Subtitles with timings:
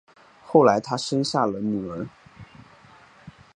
[0.43, 2.07] 后来他生下了女儿